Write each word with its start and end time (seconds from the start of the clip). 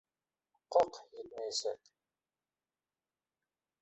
Как 0.75 0.97
етмәйәсәк?! 1.19 1.93